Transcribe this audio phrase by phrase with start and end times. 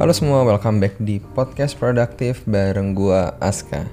[0.00, 3.84] Halo semua, welcome back di podcast produktif bareng gua Aska.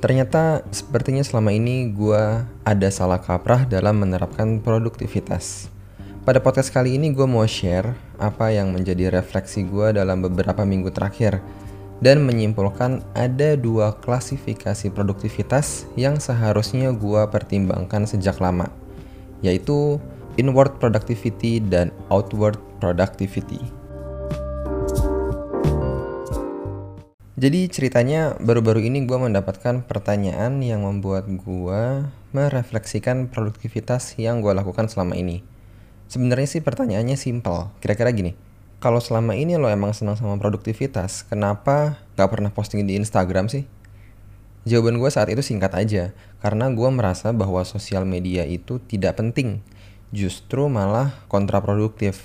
[0.00, 5.68] Ternyata sepertinya selama ini gua ada salah kaprah dalam menerapkan produktivitas.
[6.24, 10.88] Pada podcast kali ini gue mau share apa yang menjadi refleksi gue dalam beberapa minggu
[10.88, 11.44] terakhir
[12.00, 18.72] dan menyimpulkan ada dua klasifikasi produktivitas yang seharusnya gue pertimbangkan sejak lama,
[19.44, 20.00] yaitu
[20.40, 23.83] inward productivity dan outward productivity.
[27.44, 34.88] Jadi ceritanya baru-baru ini gue mendapatkan pertanyaan yang membuat gue merefleksikan produktivitas yang gue lakukan
[34.88, 35.44] selama ini.
[36.08, 37.68] Sebenarnya sih pertanyaannya simpel.
[37.84, 38.32] Kira-kira gini,
[38.80, 43.68] kalau selama ini lo emang senang sama produktivitas, kenapa gak pernah posting di Instagram sih?
[44.64, 49.60] Jawaban gue saat itu singkat aja, karena gue merasa bahwa sosial media itu tidak penting,
[50.16, 52.24] justru malah kontraproduktif.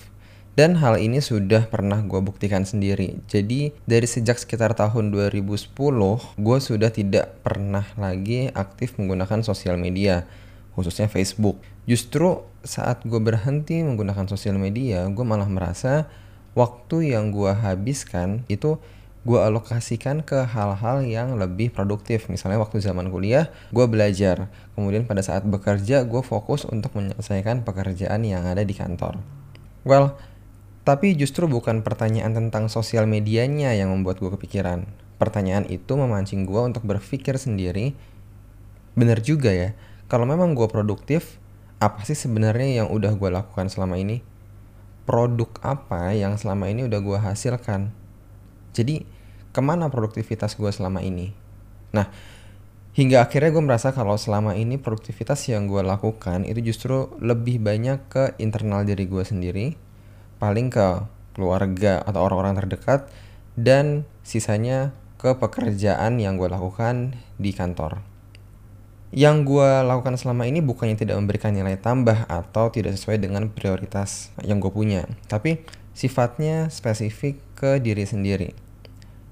[0.60, 3.24] Dan hal ini sudah pernah gue buktikan sendiri.
[3.32, 5.72] Jadi dari sejak sekitar tahun 2010,
[6.36, 10.28] gue sudah tidak pernah lagi aktif menggunakan sosial media
[10.76, 11.64] khususnya Facebook.
[11.88, 16.12] Justru saat gue berhenti menggunakan sosial media, gue malah merasa
[16.60, 18.84] waktu yang gue habiskan itu
[19.24, 22.28] gue alokasikan ke hal-hal yang lebih produktif.
[22.28, 24.52] Misalnya waktu zaman kuliah, gue belajar.
[24.76, 29.24] Kemudian pada saat bekerja, gue fokus untuk menyelesaikan pekerjaan yang ada di kantor.
[29.88, 30.20] Well,
[30.88, 34.88] tapi justru bukan pertanyaan tentang sosial medianya yang membuat gue kepikiran.
[35.20, 37.92] Pertanyaan itu memancing gue untuk berpikir sendiri.
[38.96, 39.76] Bener juga ya,
[40.08, 41.38] kalau memang gue produktif,
[41.78, 44.26] apa sih sebenarnya yang udah gue lakukan selama ini?
[45.06, 47.92] Produk apa yang selama ini udah gue hasilkan?
[48.74, 49.04] Jadi,
[49.52, 51.34] ke mana produktivitas gue selama ini?
[51.92, 52.10] Nah,
[52.94, 58.00] hingga akhirnya gue merasa kalau selama ini produktivitas yang gue lakukan itu justru lebih banyak
[58.10, 59.78] ke internal diri gue sendiri,
[60.40, 63.06] paling ke keluarga atau orang-orang terdekat,
[63.60, 68.10] dan sisanya ke pekerjaan yang gue lakukan di kantor
[69.10, 74.30] yang gue lakukan selama ini bukannya tidak memberikan nilai tambah atau tidak sesuai dengan prioritas
[74.46, 75.66] yang gue punya, tapi
[75.98, 78.54] sifatnya spesifik ke diri sendiri.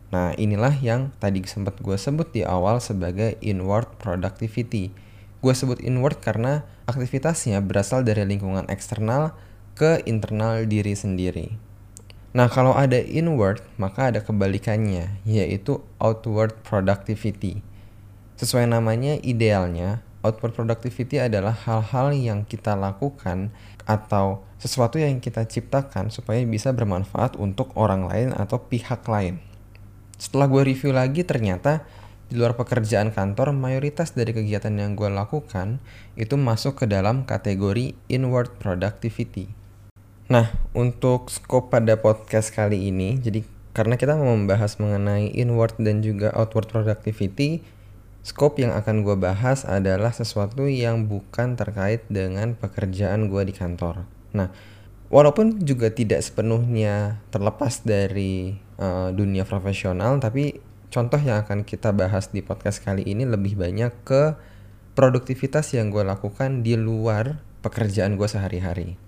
[0.10, 4.90] Nah, inilah yang tadi sempat gue sebut di awal sebagai inward productivity.
[5.46, 9.38] Gue sebut inward karena aktivitasnya berasal dari lingkungan eksternal
[9.78, 11.54] ke internal diri sendiri.
[12.34, 17.62] Nah, kalau ada inward, maka ada kebalikannya, yaitu outward productivity.
[18.42, 23.54] Sesuai namanya, idealnya output productivity adalah hal-hal yang kita lakukan
[23.88, 29.40] atau sesuatu yang kita ciptakan supaya bisa bermanfaat untuk orang lain atau pihak lain.
[30.18, 31.86] Setelah gue review lagi, ternyata
[32.28, 35.80] di luar pekerjaan kantor, mayoritas dari kegiatan yang gue lakukan
[36.20, 39.67] itu masuk ke dalam kategori inward productivity.
[40.28, 46.04] Nah, untuk scope pada podcast kali ini, jadi karena kita mau membahas mengenai inward dan
[46.04, 47.64] juga outward productivity,
[48.28, 54.04] Scope yang akan gue bahas adalah sesuatu yang bukan terkait dengan pekerjaan gue di kantor.
[54.36, 54.52] Nah,
[55.08, 60.60] walaupun juga tidak sepenuhnya terlepas dari uh, dunia profesional, tapi
[60.92, 64.36] contoh yang akan kita bahas di podcast kali ini lebih banyak ke
[64.92, 69.07] produktivitas yang gue lakukan di luar pekerjaan gue sehari-hari.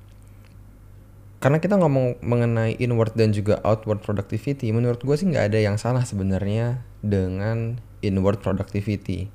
[1.39, 5.79] Karena kita ngomong mengenai inward dan juga outward productivity, menurut gue sih nggak ada yang
[5.79, 9.31] salah sebenarnya dengan inward productivity.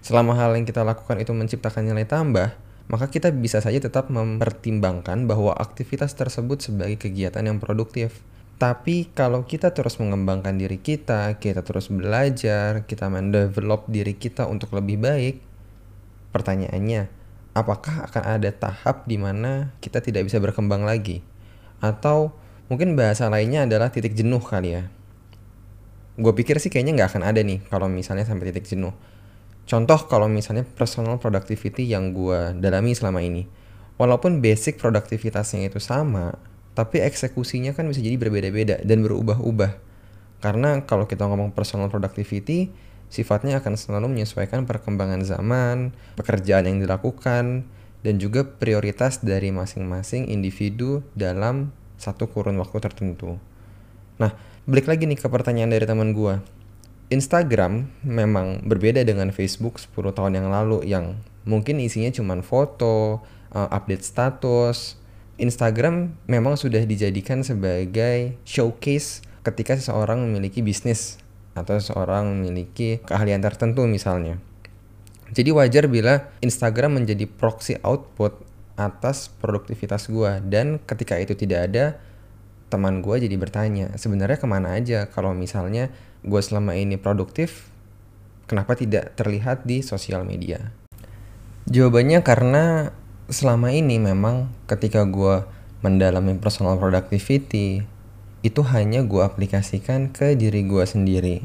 [0.00, 2.56] Selama hal yang kita lakukan itu menciptakan nilai tambah,
[2.88, 8.24] maka kita bisa saja tetap mempertimbangkan bahwa aktivitas tersebut sebagai kegiatan yang produktif.
[8.56, 14.72] Tapi kalau kita terus mengembangkan diri kita, kita terus belajar, kita mendevelop diri kita untuk
[14.72, 15.44] lebih baik,
[16.32, 17.12] pertanyaannya,
[17.52, 21.33] apakah akan ada tahap di mana kita tidak bisa berkembang lagi?
[21.84, 22.32] Atau
[22.72, 24.88] mungkin bahasa lainnya adalah titik jenuh kali ya
[26.14, 28.94] gue pikir sih kayaknya nggak akan ada nih kalau misalnya sampai titik jenuh.
[29.64, 33.48] Contoh kalau misalnya personal productivity yang gue dalami selama ini.
[33.98, 36.34] Walaupun basic produktivitasnya itu sama,
[36.74, 39.72] tapi eksekusinya kan bisa jadi berbeda-beda dan berubah-ubah.
[40.42, 42.74] Karena kalau kita ngomong personal productivity,
[43.06, 47.70] sifatnya akan selalu menyesuaikan perkembangan zaman, pekerjaan yang dilakukan,
[48.04, 53.40] dan juga prioritas dari masing-masing individu dalam satu kurun waktu tertentu.
[54.20, 54.36] Nah,
[54.68, 56.38] balik lagi nih ke pertanyaan dari teman gue.
[57.08, 61.16] Instagram memang berbeda dengan Facebook 10 tahun yang lalu yang
[61.48, 63.24] mungkin isinya cuma foto,
[63.56, 65.00] uh, update status.
[65.40, 71.18] Instagram memang sudah dijadikan sebagai showcase ketika seseorang memiliki bisnis
[71.58, 74.38] atau seseorang memiliki keahlian tertentu misalnya.
[75.34, 78.38] Jadi wajar bila Instagram menjadi proxy output
[78.78, 81.98] atas produktivitas gue dan ketika itu tidak ada
[82.70, 85.90] teman gue jadi bertanya, sebenarnya ke mana aja kalau misalnya
[86.22, 87.70] gue selama ini produktif,
[88.46, 90.74] kenapa tidak terlihat di sosial media?
[91.70, 92.94] Jawabannya karena
[93.30, 95.46] selama ini memang ketika gue
[95.86, 97.84] mendalami personal productivity,
[98.44, 101.36] itu hanya gue aplikasikan ke diri gue sendiri.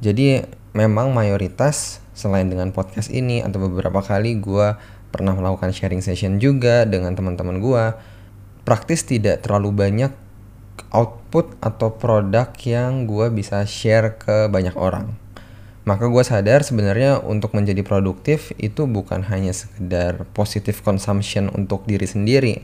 [0.00, 0.40] Jadi
[0.76, 4.76] memang mayoritas selain dengan podcast ini atau beberapa kali gue
[5.10, 7.84] pernah melakukan sharing session juga dengan teman-teman gue,
[8.62, 10.12] praktis tidak terlalu banyak
[10.94, 15.14] output atau produk yang gue bisa share ke banyak orang.
[15.88, 22.06] Maka gue sadar sebenarnya untuk menjadi produktif itu bukan hanya sekedar positive consumption untuk diri
[22.06, 22.62] sendiri,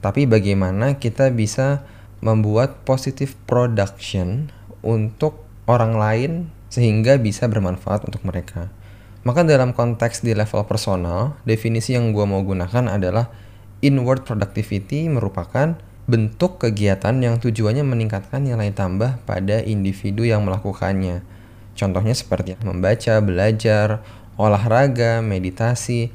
[0.00, 1.84] tapi bagaimana kita bisa
[2.24, 4.48] membuat positive production
[4.80, 6.32] untuk orang lain
[6.74, 8.74] sehingga bisa bermanfaat untuk mereka.
[9.22, 13.30] Maka dalam konteks di level personal, definisi yang gue mau gunakan adalah
[13.78, 21.24] inward productivity merupakan bentuk kegiatan yang tujuannya meningkatkan nilai tambah pada individu yang melakukannya.
[21.72, 24.04] Contohnya seperti membaca, belajar,
[24.36, 26.12] olahraga, meditasi,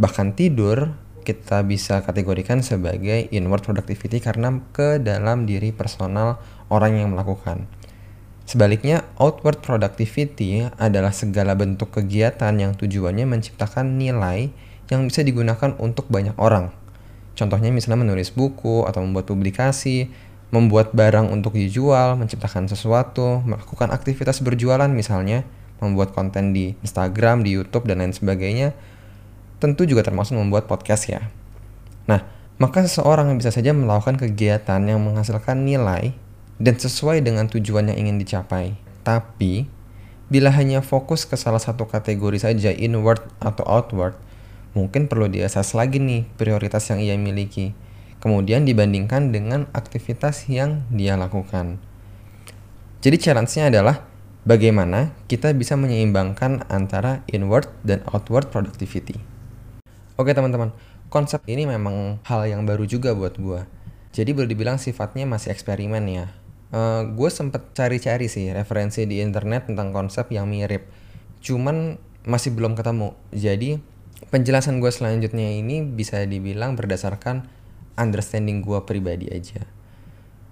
[0.00, 6.38] bahkan tidur kita bisa kategorikan sebagai inward productivity karena ke dalam diri personal
[6.70, 7.66] orang yang melakukan.
[8.46, 14.54] Sebaliknya, outward productivity adalah segala bentuk kegiatan yang tujuannya menciptakan nilai
[14.86, 16.70] yang bisa digunakan untuk banyak orang.
[17.34, 20.08] Contohnya misalnya menulis buku atau membuat publikasi,
[20.54, 25.42] membuat barang untuk dijual, menciptakan sesuatu, melakukan aktivitas berjualan misalnya,
[25.82, 28.72] membuat konten di Instagram, di YouTube, dan lain sebagainya,
[29.58, 31.28] tentu juga termasuk membuat podcast ya.
[32.06, 32.22] Nah,
[32.62, 36.14] maka seseorang bisa saja melakukan kegiatan yang menghasilkan nilai
[36.56, 38.76] dan sesuai dengan tujuan yang ingin dicapai.
[39.04, 39.68] Tapi,
[40.26, 44.18] bila hanya fokus ke salah satu kategori saja inward atau outward,
[44.74, 47.76] mungkin perlu diasas lagi nih prioritas yang ia miliki.
[48.18, 51.78] Kemudian dibandingkan dengan aktivitas yang dia lakukan.
[53.04, 54.02] Jadi challenge-nya adalah
[54.42, 59.20] bagaimana kita bisa menyeimbangkan antara inward dan outward productivity.
[60.16, 60.72] Oke teman-teman,
[61.12, 63.62] konsep ini memang hal yang baru juga buat gue.
[64.16, 66.26] Jadi boleh dibilang sifatnya masih eksperimen ya.
[66.74, 70.90] Eh, gue sempet cari-cari sih referensi di internet tentang konsep yang mirip.
[71.38, 71.94] Cuman
[72.26, 73.14] masih belum ketemu.
[73.30, 73.78] Jadi
[74.34, 77.46] penjelasan gue selanjutnya ini bisa dibilang berdasarkan
[77.94, 79.62] understanding gue pribadi aja.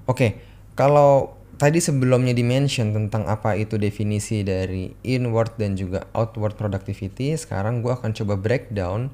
[0.07, 0.39] Oke,
[0.79, 7.83] kalau tadi sebelumnya dimention tentang apa itu definisi dari inward dan juga outward productivity, sekarang
[7.83, 9.11] gue akan coba breakdown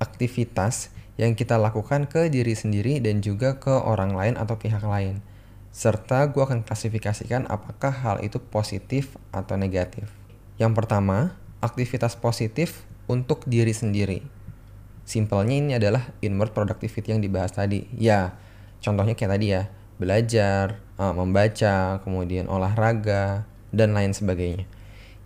[0.00, 5.20] aktivitas yang kita lakukan ke diri sendiri dan juga ke orang lain atau pihak lain.
[5.78, 10.10] Serta gue akan klasifikasikan apakah hal itu positif atau negatif.
[10.58, 14.26] Yang pertama, aktivitas positif untuk diri sendiri.
[15.06, 17.86] Simpelnya ini adalah inward productivity yang dibahas tadi.
[17.94, 18.34] Ya,
[18.82, 19.70] contohnya kayak tadi ya,
[20.02, 24.66] belajar, eh, membaca, kemudian olahraga, dan lain sebagainya.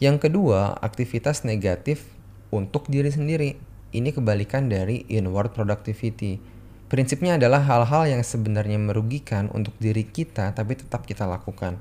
[0.05, 2.13] Yang kedua, aktivitas negatif
[2.53, 3.57] untuk diri sendiri
[3.97, 6.45] ini kebalikan dari inward productivity.
[6.93, 11.81] Prinsipnya adalah hal-hal yang sebenarnya merugikan untuk diri kita tapi tetap kita lakukan.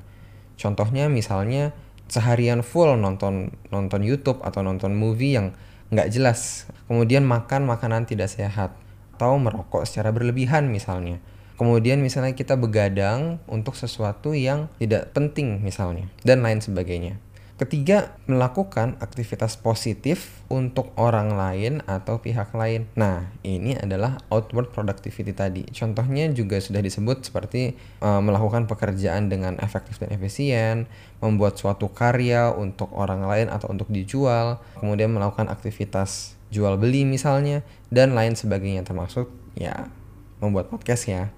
[0.55, 1.75] Contohnya misalnya
[2.07, 5.51] seharian full nonton nonton YouTube atau nonton movie yang
[5.91, 8.71] nggak jelas, kemudian makan makanan tidak sehat
[9.19, 11.19] atau merokok secara berlebihan misalnya.
[11.59, 17.19] Kemudian misalnya kita begadang untuk sesuatu yang tidak penting misalnya dan lain sebagainya.
[17.61, 22.89] Ketiga, melakukan aktivitas positif untuk orang lain atau pihak lain.
[22.97, 25.61] Nah, ini adalah outward productivity tadi.
[25.69, 30.89] Contohnya juga sudah disebut seperti uh, melakukan pekerjaan dengan efektif dan efisien,
[31.21, 37.61] membuat suatu karya untuk orang lain atau untuk dijual, kemudian melakukan aktivitas jual beli misalnya,
[37.94, 39.85] dan lain sebagainya termasuk ya
[40.41, 41.30] membuat podcast ya.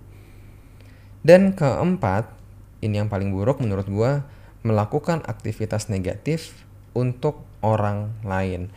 [1.20, 2.32] Dan keempat,
[2.80, 4.24] ini yang paling buruk menurut gue
[4.64, 6.66] melakukan aktivitas negatif
[6.96, 8.72] untuk orang lain.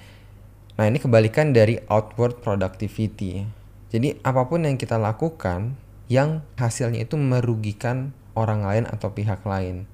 [0.76, 3.48] Nah, ini kebalikan dari outward productivity.
[3.88, 9.88] Jadi, apa pun yang kita lakukan yang hasilnya itu merugikan orang lain atau pihak lain.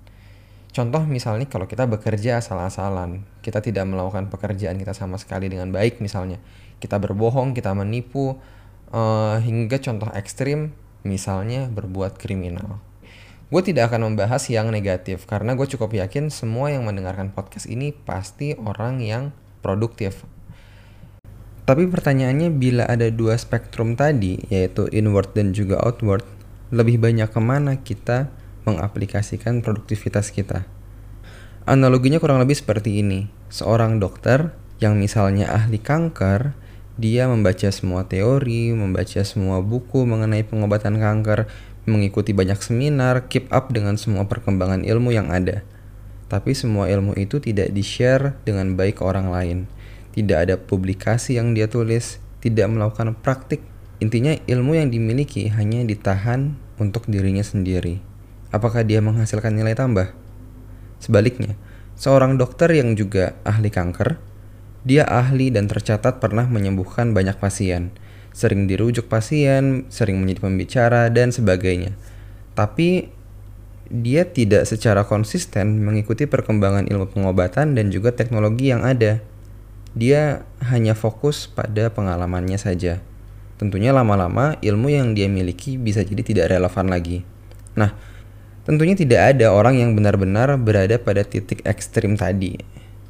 [0.72, 6.00] Contoh misalnya kalau kita bekerja asal-asalan, kita tidak melakukan pekerjaan kita sama sekali dengan baik
[6.00, 6.40] misalnya.
[6.80, 8.40] Kita berbohong, kita menipu,
[8.90, 10.72] uh, hingga contoh ekstrim
[11.04, 12.80] misalnya berbuat kriminal.
[13.52, 17.92] Gue tidak akan membahas yang negatif karena gue cukup yakin semua yang mendengarkan podcast ini
[17.92, 20.24] pasti orang yang produktif.
[21.68, 26.24] Tapi pertanyaannya bila ada dua spektrum tadi, yaitu inward dan juga outward,
[26.72, 28.32] lebih banyak ke mana kita
[28.64, 30.64] mengaplikasikan produktivitas kita?
[31.68, 33.28] Analoginya kurang lebih seperti ini.
[33.52, 36.56] Seorang dokter yang misalnya ahli kanker,
[36.96, 41.48] dia membaca semua teori, membaca semua buku mengenai pengobatan kanker,
[41.84, 45.66] mengikuti banyak seminar, keep up dengan semua perkembangan ilmu yang ada.
[46.30, 49.58] Tapi semua ilmu itu tidak di-share dengan baik ke orang lain.
[50.12, 53.60] Tidak ada publikasi yang dia tulis, tidak melakukan praktik.
[54.00, 58.02] Intinya ilmu yang dimiliki hanya ditahan untuk dirinya sendiri.
[58.52, 60.12] Apakah dia menghasilkan nilai tambah?
[61.00, 61.56] Sebaliknya,
[61.96, 64.20] seorang dokter yang juga ahli kanker,
[64.82, 67.94] dia ahli dan tercatat pernah menyembuhkan banyak pasien,
[68.32, 71.92] sering dirujuk pasien, sering menjadi pembicara, dan sebagainya.
[72.52, 73.08] Tapi
[73.92, 79.20] dia tidak secara konsisten mengikuti perkembangan ilmu pengobatan dan juga teknologi yang ada.
[79.92, 83.04] Dia hanya fokus pada pengalamannya saja.
[83.60, 87.20] Tentunya lama-lama ilmu yang dia miliki bisa jadi tidak relevan lagi.
[87.76, 87.92] Nah,
[88.64, 92.56] tentunya tidak ada orang yang benar-benar berada pada titik ekstrim tadi.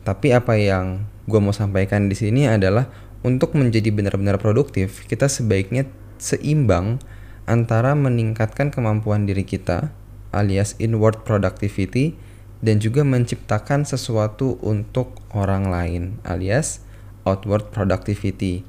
[0.02, 2.90] Tapi apa yang gue mau sampaikan di sini adalah
[3.22, 5.86] untuk menjadi benar-benar produktif, kita sebaiknya
[6.18, 6.98] seimbang
[7.46, 9.94] antara meningkatkan kemampuan diri kita
[10.34, 12.18] alias inward productivity
[12.62, 16.82] dan juga menciptakan sesuatu untuk orang lain alias
[17.22, 18.66] outward productivity.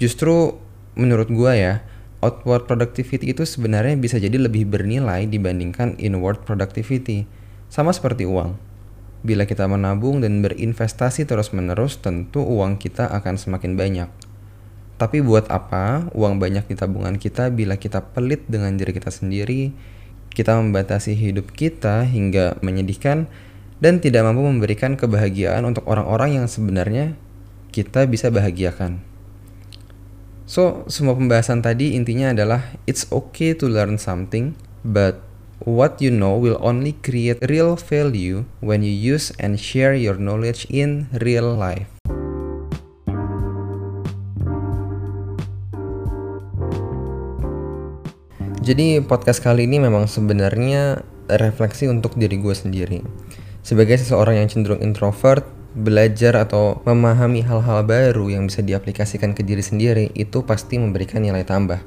[0.00, 0.56] Justru
[0.96, 1.84] menurut gue ya,
[2.20, 7.24] outward productivity itu sebenarnya bisa jadi lebih bernilai dibandingkan inward productivity.
[7.68, 8.69] Sama seperti uang
[9.20, 14.08] Bila kita menabung dan berinvestasi terus-menerus, tentu uang kita akan semakin banyak.
[14.96, 19.72] Tapi buat apa uang banyak di tabungan kita bila kita pelit dengan diri kita sendiri,
[20.32, 23.28] kita membatasi hidup kita hingga menyedihkan,
[23.80, 27.16] dan tidak mampu memberikan kebahagiaan untuk orang-orang yang sebenarnya
[27.72, 29.00] kita bisa bahagiakan.
[30.44, 35.22] So, semua pembahasan tadi intinya adalah it's okay to learn something, but
[35.68, 40.64] What you know will only create real value when you use and share your knowledge
[40.72, 41.84] in real life.
[48.64, 53.04] Jadi podcast kali ini memang sebenarnya refleksi untuk diri gue sendiri.
[53.60, 55.44] Sebagai seseorang yang cenderung introvert,
[55.76, 61.44] belajar atau memahami hal-hal baru yang bisa diaplikasikan ke diri sendiri itu pasti memberikan nilai
[61.44, 61.84] tambah.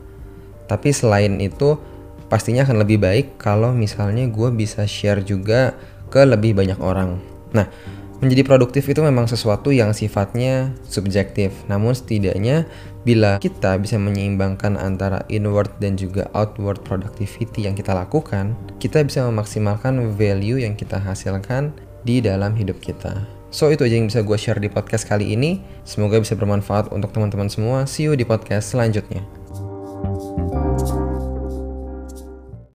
[0.70, 1.82] Tapi selain itu,
[2.28, 5.76] pastinya akan lebih baik kalau misalnya gue bisa share juga
[6.14, 7.18] ke lebih banyak orang.
[7.54, 7.70] Nah,
[8.24, 11.52] menjadi produktif itu memang sesuatu yang sifatnya subjektif.
[11.68, 12.64] Namun setidaknya
[13.04, 19.28] bila kita bisa menyeimbangkan antara inward dan juga outward productivity yang kita lakukan, kita bisa
[19.28, 21.76] memaksimalkan value yang kita hasilkan
[22.08, 23.28] di dalam hidup kita.
[23.54, 25.62] So itu aja yang bisa gue share di podcast kali ini.
[25.86, 27.86] Semoga bisa bermanfaat untuk teman-teman semua.
[27.86, 29.22] See you di podcast selanjutnya.